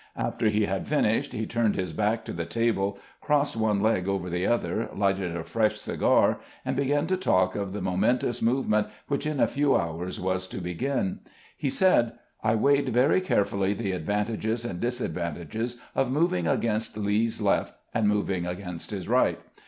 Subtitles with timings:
[0.17, 4.31] After he had finished he turned his back to the table, crossed one leg over
[4.31, 8.87] the other, lighted a fresh cigar, and began to talk of the momen tous movement
[9.09, 11.19] which in a few hours was to begin.
[11.55, 17.75] He said: "I weighed very carefully the advantages and disadvantages of moving against Lee's left
[17.93, 19.39] and moving against his right.